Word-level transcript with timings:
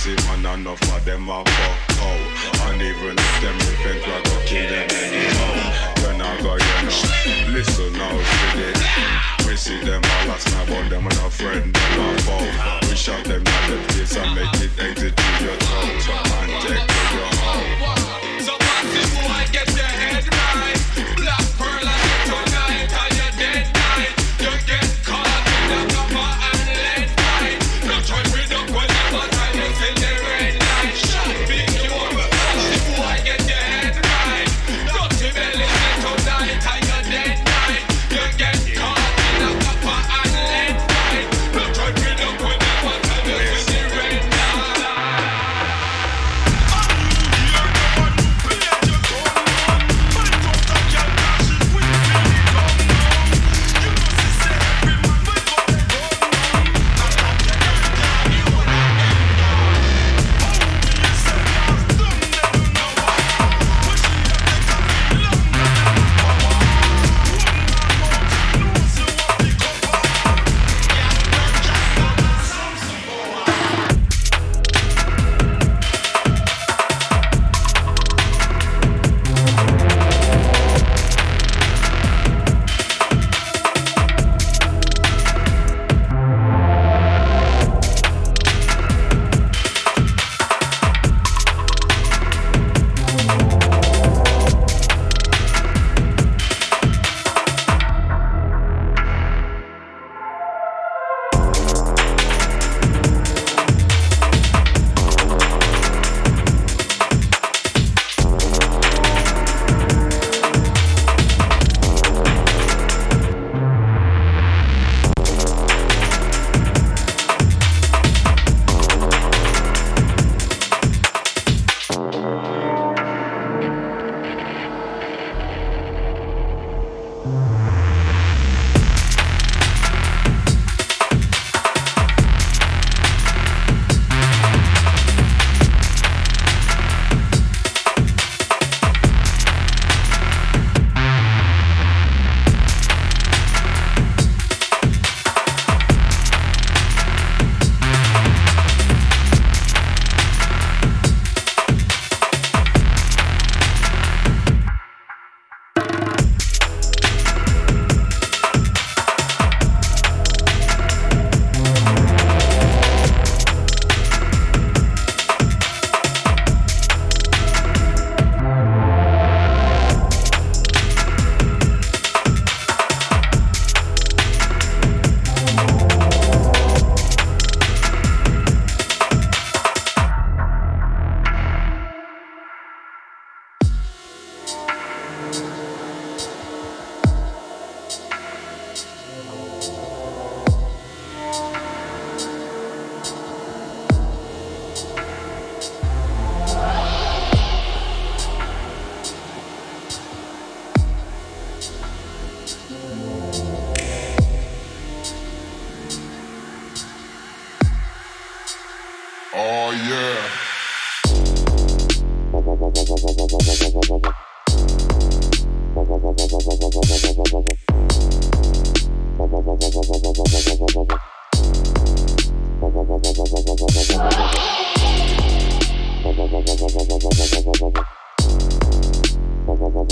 See 0.00 0.16
man 0.28 0.60
enough 0.60 0.80
of 0.96 1.04
them 1.04 1.28
are 1.28 1.44
fuck 1.44 1.98
out. 2.00 2.70
And 2.70 2.80
even 2.80 3.16
them 3.16 3.56
we 3.58 3.74
think 3.84 4.06
we're 4.06 4.22
gonna 4.22 4.46
kill 4.46 4.70
them. 4.70 5.09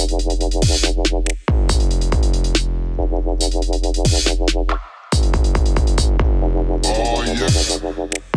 Oh, 0.01 0.05
yes. 7.27 8.28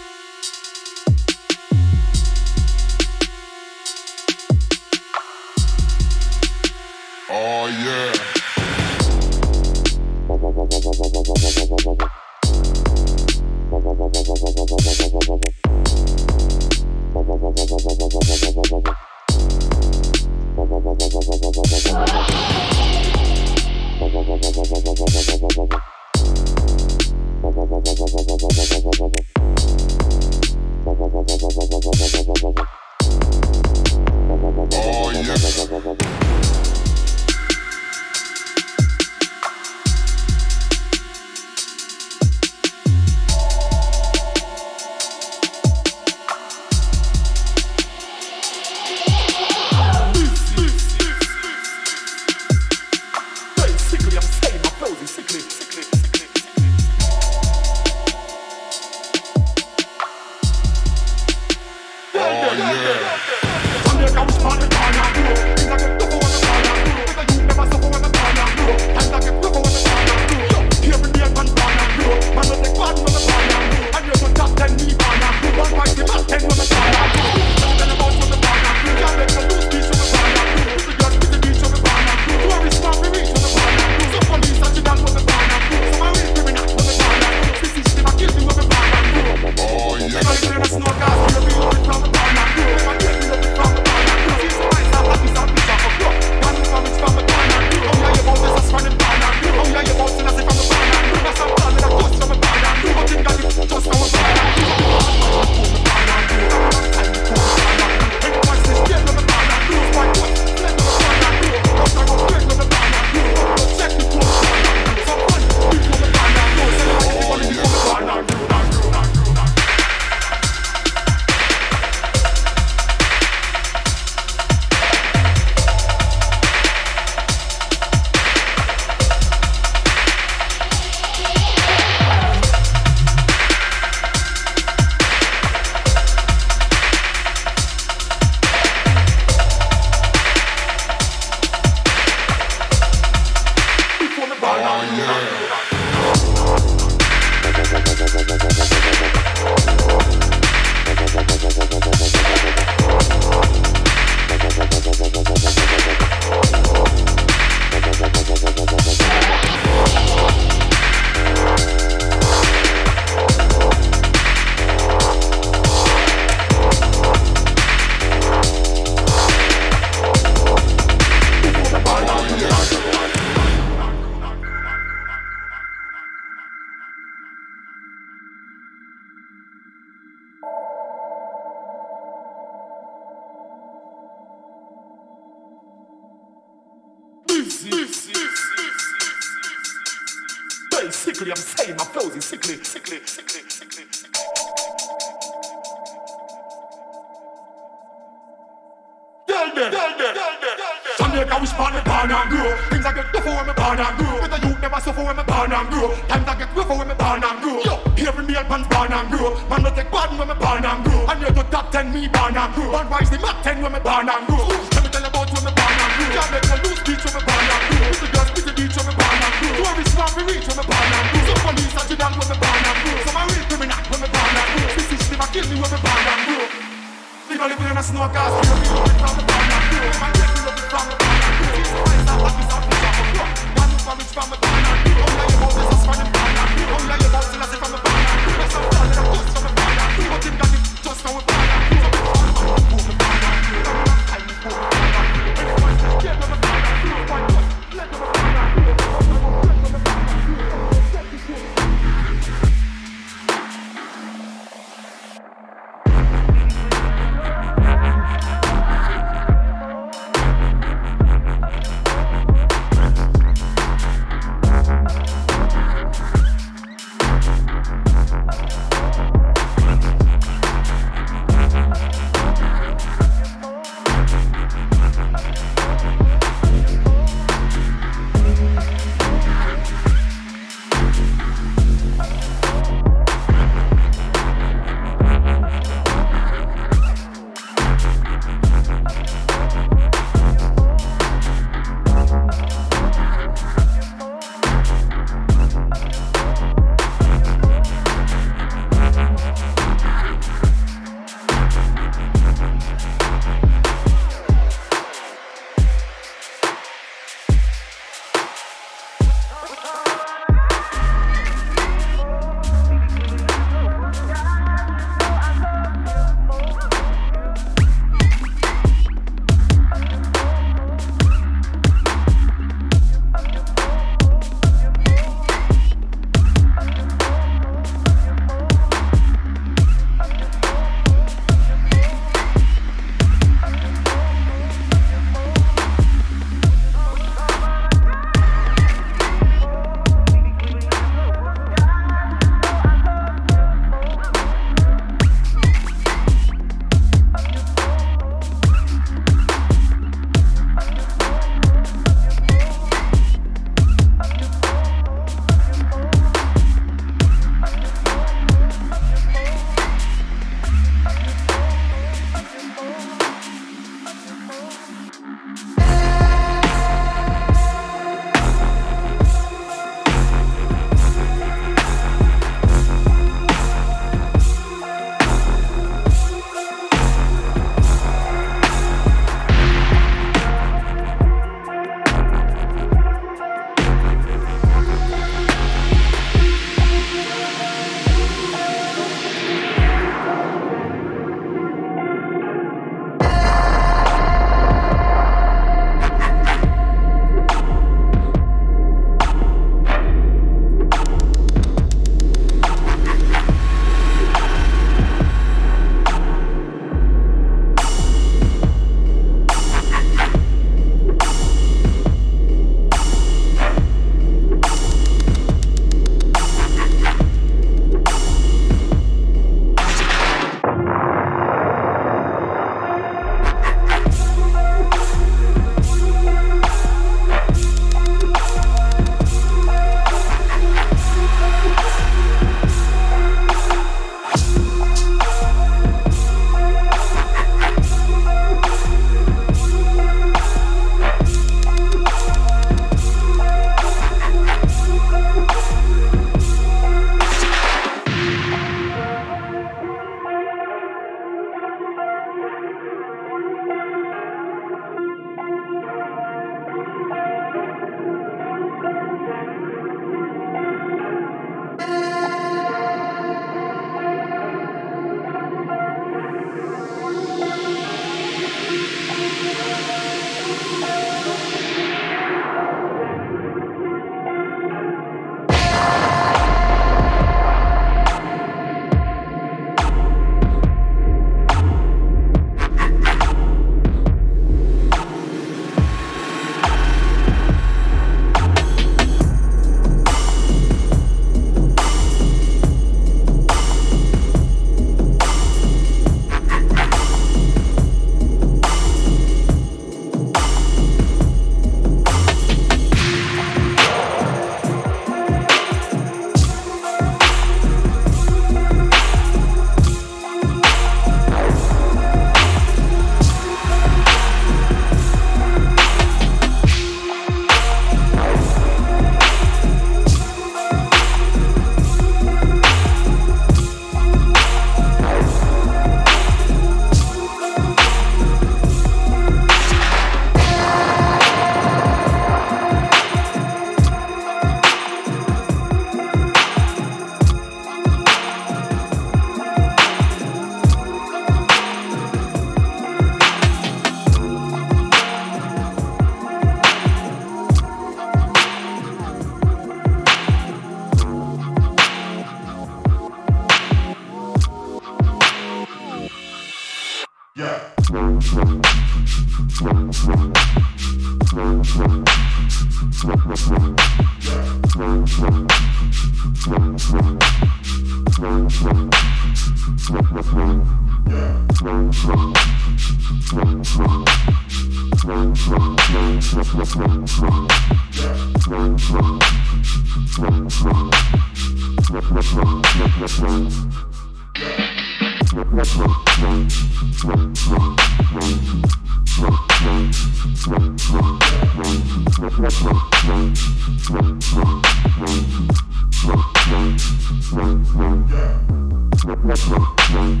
Yeah. 599.20 599.59
Yeah. 599.72 600.00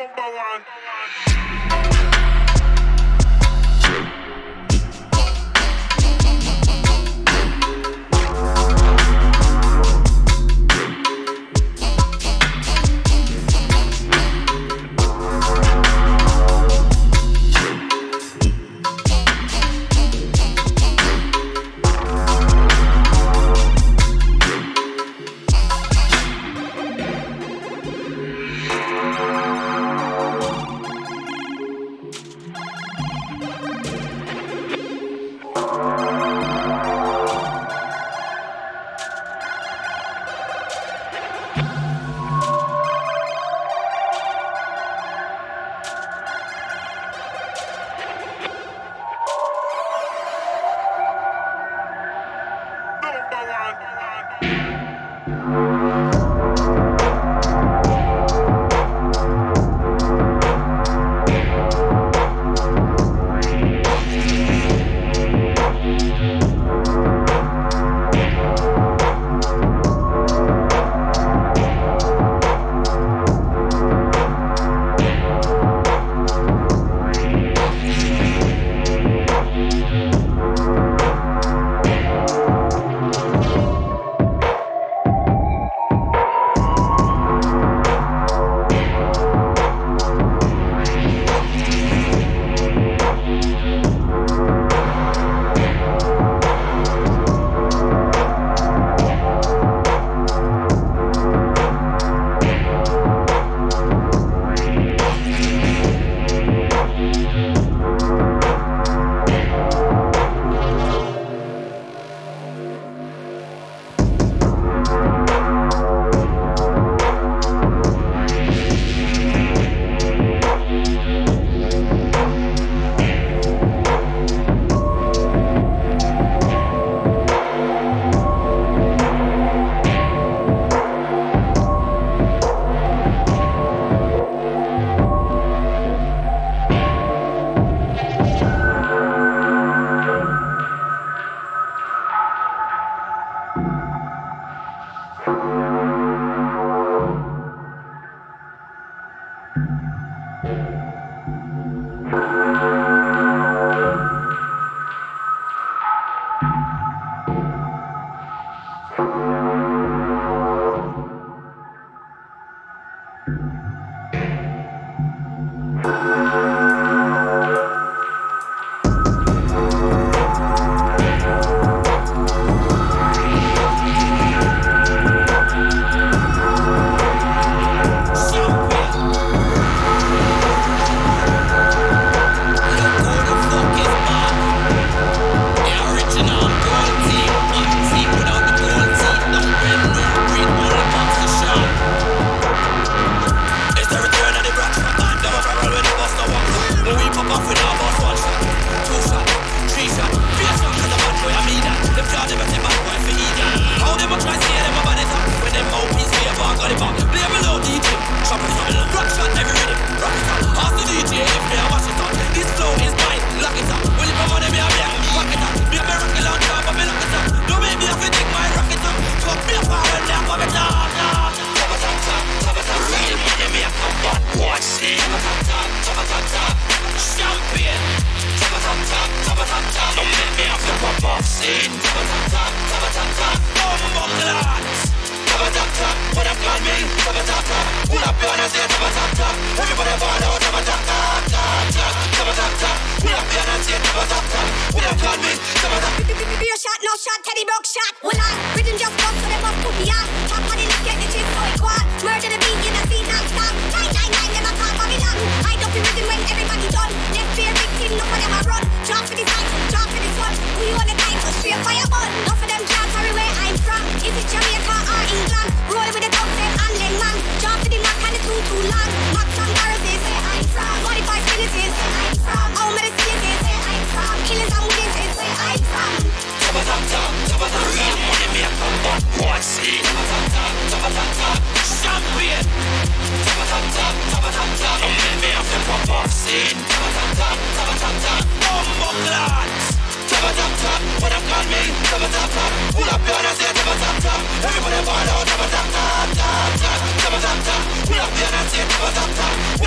number 0.00 0.22
one. 0.22 1.89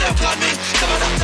up 0.06 0.20
got 0.20 0.39
me. 0.39 0.47
Come 0.74 0.89
on 0.91 1.22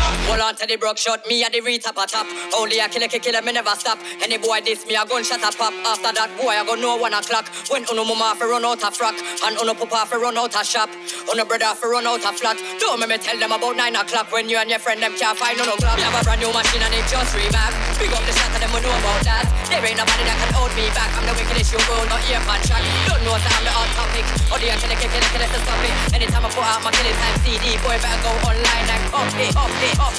shot, 1.00 1.26
me 1.28 1.44
at 1.44 1.52
the 1.52 1.62
retap 1.62 1.96
a 1.96 2.06
top. 2.06 2.28
Only 2.54 2.80
a 2.80 2.88
killer, 2.88 3.08
killer, 3.08 3.42
me 3.42 3.52
never 3.52 3.74
stop. 3.80 4.00
Any 4.22 4.38
boy 4.38 4.60
this 4.62 4.86
me 4.86 4.96
a 4.96 5.06
gunshot 5.08 5.40
a 5.40 5.50
pop. 5.56 5.74
After 5.88 6.12
that 6.12 6.30
boy 6.36 6.52
I 6.52 6.64
go 6.68 6.76
know 6.76 6.98
one 6.98 7.14
o'clock. 7.16 7.48
When 7.72 7.88
uno 7.88 8.04
mama 8.04 8.36
fi 8.36 8.46
run 8.46 8.66
out 8.66 8.84
a 8.84 8.92
frock, 8.92 9.16
and 9.16 9.56
uno 9.56 9.74
papa 9.74 10.06
fi 10.12 10.18
run 10.20 10.38
out 10.38 10.56
a 10.56 10.64
shop, 10.64 10.90
uno 11.32 11.46
brother 11.46 11.72
fi 11.76 11.88
run 11.88 12.06
out 12.06 12.24
a 12.24 12.32
flat. 12.36 12.60
Don't 12.80 13.00
make 13.00 13.10
me 13.10 13.18
tell 13.18 13.38
them 13.40 13.52
about 13.52 13.76
nine 13.80 13.96
o'clock 13.96 14.32
when 14.32 14.50
you 14.50 14.58
and 14.58 14.70
your 14.70 14.80
friend 14.80 15.02
them 15.02 15.16
can't 15.16 15.38
find 15.38 15.58
no 15.58 15.76
clock. 15.80 16.00
Have 16.00 16.20
a 16.20 16.22
brand 16.24 16.42
new 16.44 16.52
machine 16.52 16.84
and 16.84 16.94
it 16.94 17.06
just 17.08 17.32
remap. 17.32 17.74
Big 17.96 18.12
up 18.12 18.24
the 18.28 18.34
shot 18.36 18.52
and 18.54 18.62
them 18.64 18.72
we 18.76 18.80
know 18.84 18.92
about 18.92 19.24
that. 19.24 19.46
There 19.72 19.80
ain't 19.80 19.98
nobody 19.98 20.24
that 20.28 20.38
can 20.38 20.52
hold 20.52 20.74
me 20.76 20.86
back. 20.92 21.12
I'm 21.16 21.26
the 21.26 21.34
wickedest 21.38 21.72
you 21.72 21.80
will 21.88 22.06
not 22.12 22.22
hear 22.28 22.42
man 22.44 22.60
track. 22.68 22.84
Don't 23.08 23.24
know 23.24 23.38
that 23.40 23.54
I'm 23.56 23.64
the 23.64 23.72
hot 23.72 23.90
topic. 23.96 24.26
Or 24.52 24.58
the 24.60 24.68
killer, 24.68 24.98
killer, 25.00 25.16
killer, 25.16 25.48
killer, 25.48 25.62
stop 25.64 25.84
it. 25.86 25.94
Anytime 26.12 26.44
I 26.44 26.50
put 26.52 26.66
out 26.66 26.82
my 26.84 26.92
killing 26.92 27.18
time 27.18 27.38
CD, 27.46 27.80
boy 27.86 27.96
better 28.04 28.20
go 28.26 28.32
online 28.50 28.88
and 28.90 29.04
copy, 29.14 29.46
copy, 29.54 29.90
copy. 29.96 30.19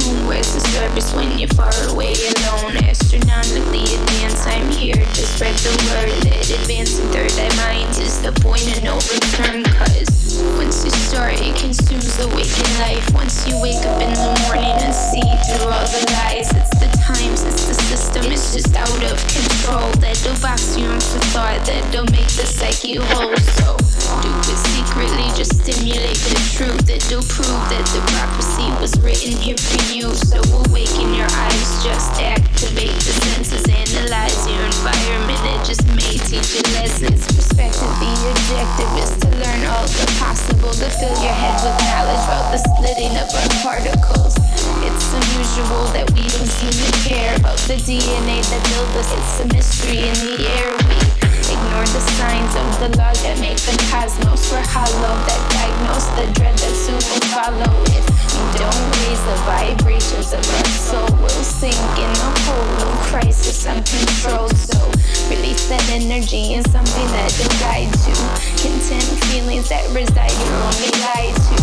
tap 0.00 0.40
tap 0.50 0.60
service 0.70 1.14
when 1.14 1.38
you're 1.38 1.48
far 1.48 1.72
away 1.90 2.14
alone. 2.14 2.76
Astronomically 2.84 3.84
advanced, 3.84 4.46
I'm 4.46 4.68
here 4.70 4.94
to 4.94 5.22
spread 5.22 5.54
the 5.60 5.72
word 5.90 6.10
that 6.24 6.50
advancing 6.50 7.06
third 7.12 7.32
eye 7.36 7.54
minds 7.56 7.98
is 7.98 8.20
the 8.22 8.32
point 8.40 8.64
of 8.76 8.82
no 8.82 8.94
return. 8.96 9.64
Cause 9.76 10.40
once 10.56 10.84
you 10.84 10.90
start, 10.90 11.34
it 11.40 11.56
consumes 11.56 12.16
the 12.16 12.28
waking 12.28 12.72
life. 12.80 13.04
Once 13.14 13.46
you 13.46 13.60
wake 13.60 13.82
up 13.84 14.00
in 14.00 14.12
the 14.14 14.30
morning 14.46 14.76
and 14.80 14.94
see 14.94 15.26
through 15.48 15.68
all 15.68 15.86
the 15.88 16.02
lies, 16.16 16.48
it's 16.54 16.74
the 16.80 16.90
times, 17.02 17.44
it's 17.44 17.66
the 17.66 17.74
system, 17.74 18.24
it's 18.32 18.52
just 18.54 18.74
out 18.76 19.02
of 19.04 19.18
control. 19.28 19.90
That'll 20.00 20.40
box 20.40 20.76
you 20.76 20.90
in 20.90 21.00
for 21.00 21.20
thought, 21.34 21.60
that'll 21.66 22.04
make 22.12 22.30
the 22.38 22.46
psyche 22.46 22.96
whole. 22.96 23.36
So 23.36 23.79
it 24.18 24.58
secretly, 24.74 25.28
just 25.38 25.62
stimulate 25.62 26.18
the 26.26 26.34
truth 26.56 26.82
that 26.90 27.02
do 27.06 27.22
prove 27.22 27.62
that 27.70 27.84
the 27.94 28.02
prophecy 28.10 28.66
was 28.82 28.92
written 28.98 29.38
here 29.38 29.56
for 29.56 29.82
you. 29.94 30.10
So 30.14 30.42
awaken 30.66 31.14
your 31.14 31.30
eyes, 31.30 31.70
just 31.84 32.18
activate 32.18 32.96
the 33.06 33.14
senses, 33.30 33.62
analyze 33.70 34.40
your 34.50 34.66
environment. 34.66 35.38
It 35.54 35.62
just 35.62 35.86
may 35.94 36.18
teach 36.26 36.58
you 36.58 36.64
lessons. 36.74 37.22
Perspective, 37.30 37.92
the 38.02 38.10
objective 38.10 38.92
is 38.98 39.12
to 39.22 39.28
learn 39.38 39.62
all 39.70 39.86
the 39.86 40.06
possible, 40.18 40.74
to 40.74 40.88
fill 40.98 41.14
your 41.22 41.36
head 41.36 41.56
with 41.62 41.78
knowledge 41.86 42.24
about 42.26 42.50
the 42.50 42.58
splitting 42.58 43.14
of 43.14 43.30
our 43.30 43.50
particles. 43.62 44.34
It's 44.82 45.06
unusual 45.14 45.86
that 45.94 46.10
we 46.16 46.26
don't 46.26 46.50
seem 46.50 46.74
to 46.74 46.90
care 47.06 47.36
about 47.36 47.58
the 47.70 47.78
DNA 47.78 48.42
that 48.42 48.62
built 48.74 48.90
us. 48.98 49.10
It's 49.14 49.34
a 49.40 49.46
mystery 49.54 50.02
in 50.08 50.16
the 50.18 50.34
air. 50.50 50.74
We 50.74 51.19
Ignore 51.50 51.84
the 51.84 52.00
signs 52.14 52.54
of 52.54 52.78
the 52.78 52.96
laws 52.96 53.20
that 53.24 53.40
make 53.40 53.56
the 53.56 53.76
cosmos. 53.90 54.29
We're 54.48 54.64
hollow 54.64 55.14
that 55.28 55.42
diagnose 55.52 56.08
the 56.16 56.26
dread 56.32 56.56
that 56.56 56.74
soon 56.74 56.96
will 56.96 57.26
follow. 57.28 57.70
If 57.92 58.02
we 58.08 58.42
don't 58.56 58.84
raise 59.04 59.22
the 59.28 59.36
vibrations 59.44 60.32
of 60.32 60.40
our 60.40 60.70
soul, 60.74 61.06
we'll 61.20 61.44
sink 61.44 61.76
in 62.00 62.08
a 62.08 62.30
hole 62.48 62.88
of 62.88 62.94
crisis 63.12 63.66
uncontrolled. 63.66 64.56
So 64.56 64.80
release 65.28 65.68
that 65.68 65.84
energy 65.92 66.54
in 66.54 66.64
something 66.66 67.08
that 67.14 67.30
will 67.38 67.54
guide 67.60 67.92
to 67.92 68.12
content 68.58 69.06
feelings 69.30 69.68
that 69.68 69.86
reside. 69.94 70.32
You're 70.32 70.62
only 70.66 70.90
lied 70.98 71.36
to. 71.36 71.56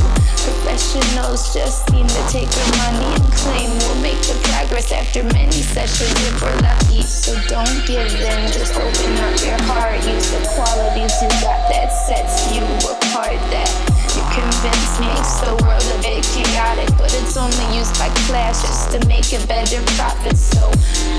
Professionals 0.48 1.52
just 1.54 1.84
seem 1.92 2.08
to 2.08 2.22
take 2.32 2.48
your 2.48 2.72
money 2.88 3.10
and 3.20 3.28
claim 3.36 3.68
we'll 3.84 4.00
make 4.00 4.22
the 4.24 4.38
progress 4.48 4.92
after 4.92 5.24
many 5.36 5.52
sessions 5.52 6.14
if 6.24 6.40
we're 6.40 6.56
lucky. 6.64 7.02
So 7.04 7.36
don't 7.52 7.84
give 7.84 8.08
in, 8.16 8.48
just 8.52 8.76
open 8.80 9.12
up 9.28 9.36
your 9.44 9.60
heart. 9.68 10.00
Use 10.08 10.32
the 10.32 10.40
qualities 10.56 11.12
you 11.20 11.28
got 11.44 11.68
that 11.68 11.92
sets 11.92 12.48
you 12.56 12.64
apart 12.84 13.40
that 13.54 13.70
you 14.16 14.24
convince 14.34 14.94
me. 15.00 15.12
The 15.46 15.56
world 15.64 15.86
a 15.94 15.98
bit 16.02 16.24
chaotic 16.36 16.90
but 16.98 17.14
it's 17.14 17.38
only 17.38 17.68
used 17.76 17.96
by 18.00 18.10
clashes 18.28 18.90
to 18.92 19.00
make 19.08 19.30
a 19.32 19.42
better 19.48 19.82
profit. 19.96 20.38
So 20.38 20.68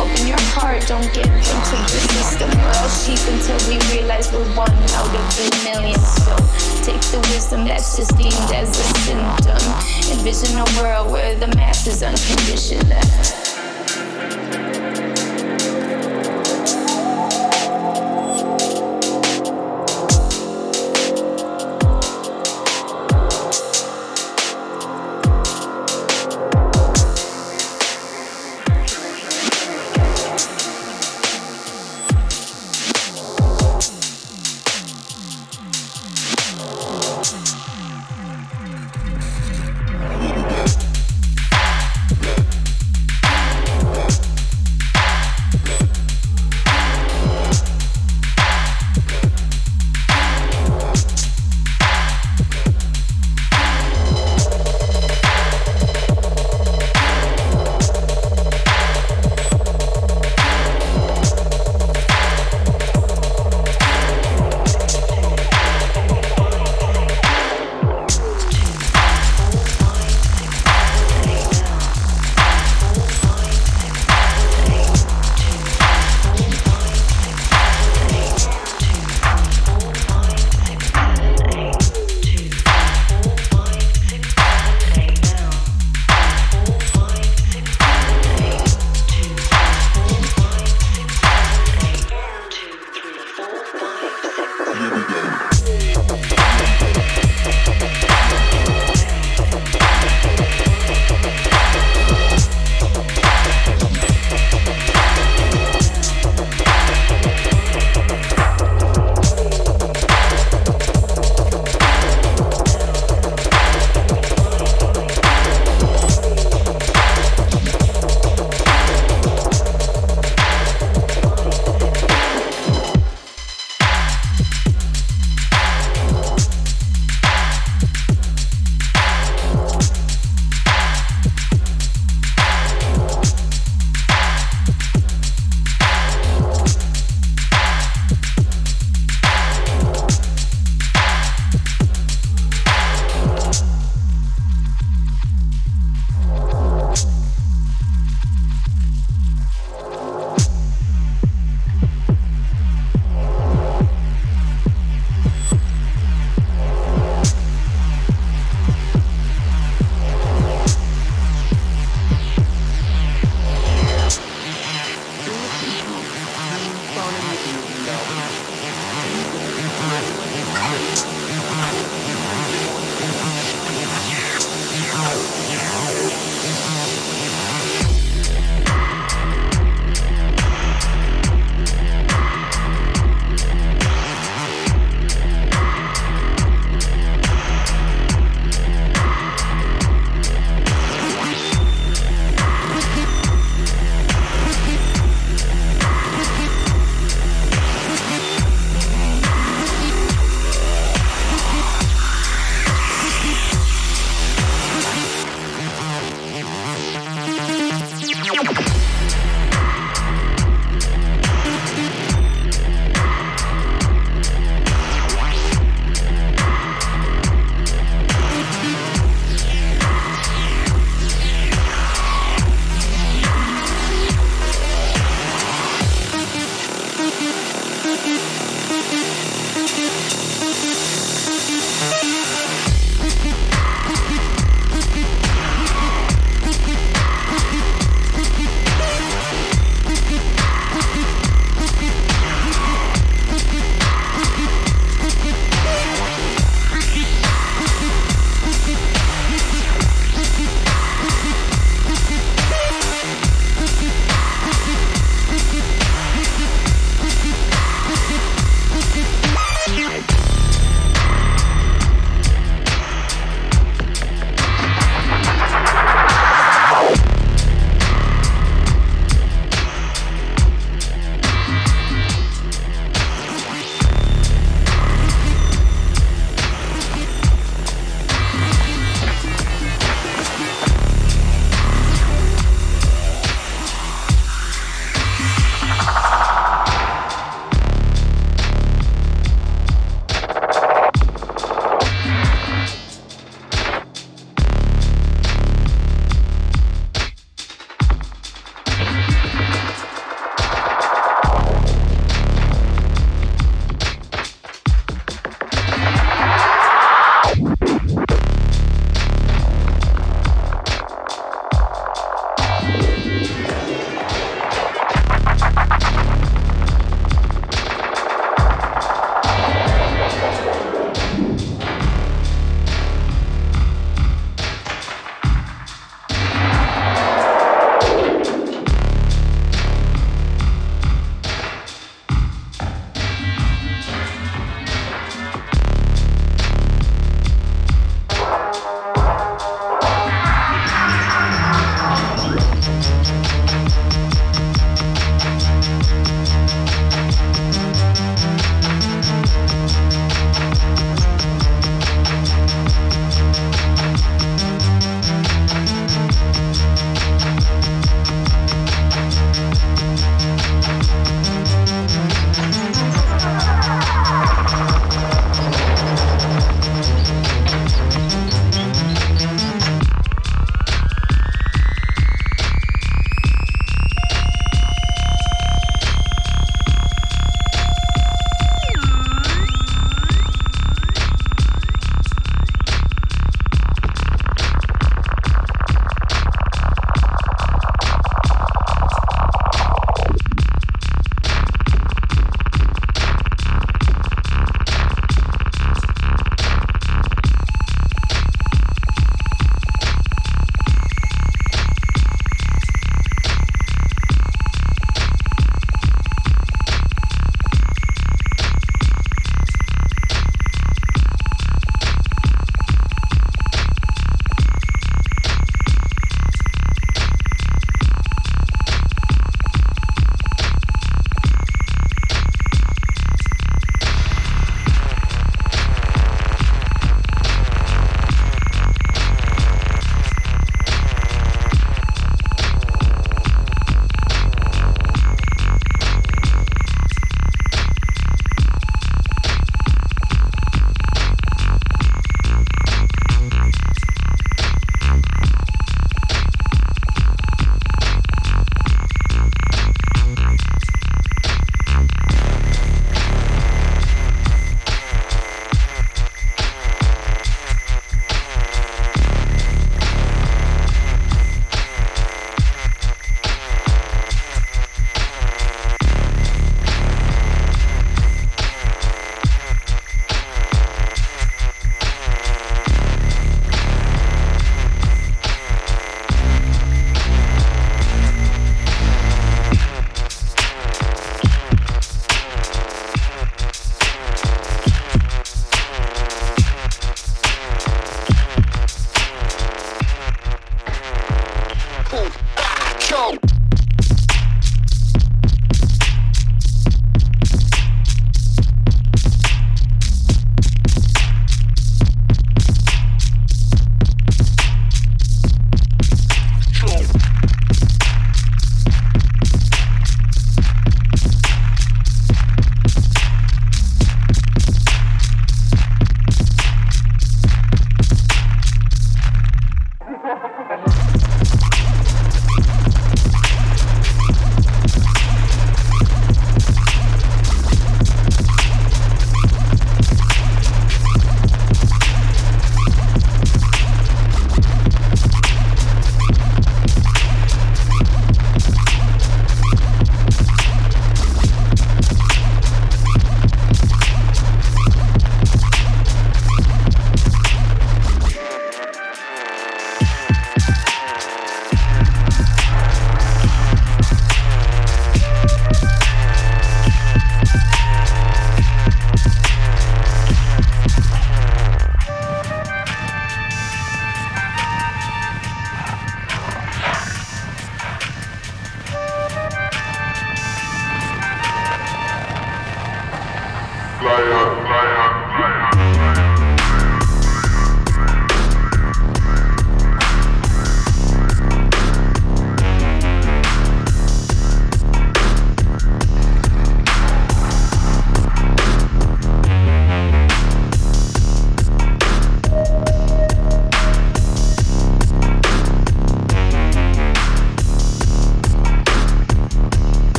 open 0.00 0.26
your 0.26 0.40
heart 0.56 0.82
don't 0.88 1.06
give 1.14 1.28
in 1.28 1.58
to 1.70 1.76
the 1.86 2.00
system. 2.16 2.50
We're 2.50 2.76
all 2.76 2.90
sheep 2.90 3.20
until 3.30 3.58
we 3.70 3.78
realize 3.94 4.32
we're 4.32 4.48
one 4.56 4.72
out 4.98 5.12
of 5.12 5.38
a 5.38 5.48
million. 5.64 6.00
So 6.00 6.34
take 6.82 7.02
the 7.14 7.20
wisdom 7.32 7.64
that's 7.64 7.96
just 7.96 8.16
deemed 8.16 8.50
as 8.54 8.70
a 8.70 8.86
symptom. 9.04 9.62
Envision 10.10 10.58
a 10.58 10.66
world 10.80 11.12
where 11.12 11.34
the 11.38 11.48
mass 11.54 11.86
is 11.86 12.02
unconditional. 12.02 13.45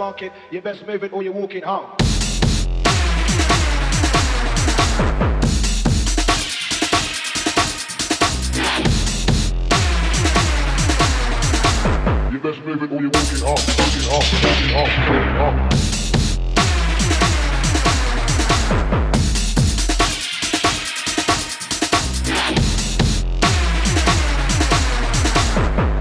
Market, 0.00 0.32
you 0.50 0.62
best 0.62 0.86
move 0.86 1.04
it 1.04 1.12
or 1.12 1.22
you're 1.22 1.30
walking 1.30 1.62
home. 1.62 1.90
You 12.32 12.38
best 12.40 12.64
move 12.64 12.82
it 12.82 12.90
or 12.90 13.00
you're 13.02 13.10
walking 13.10 13.42
off, 13.44 13.60
walking 13.78 14.08
off, 14.08 14.24
walking 14.32 14.74
off, 14.74 14.90
walking 15.06 15.36
off. 15.36 15.80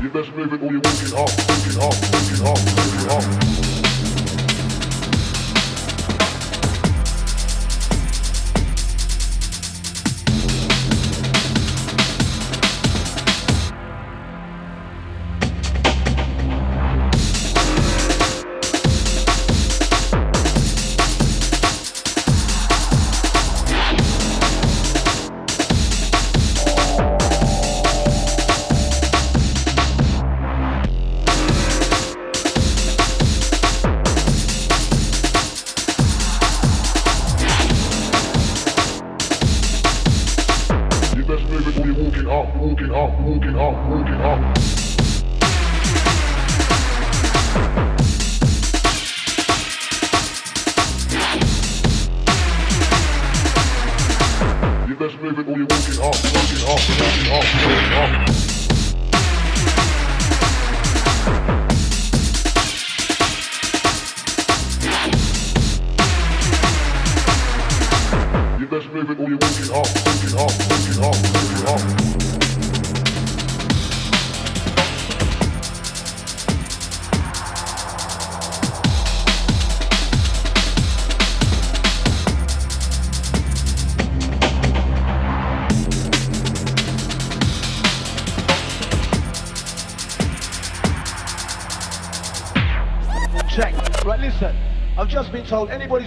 You 0.02 0.10
best 0.10 0.32
move 0.36 0.54
it 0.54 0.62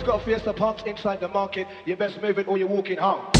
got 0.03 0.25
fierce 0.25 0.43
punks 0.57 0.83
inside 0.85 1.21
the 1.21 1.29
market. 1.29 1.67
You 1.85 1.97
best 1.97 2.21
move 2.21 2.39
it 2.39 2.49
or 2.49 2.59
you're 2.59 2.69
walking 2.69 2.99
home. 2.99 3.32